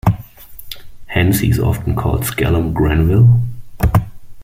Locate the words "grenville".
2.73-3.39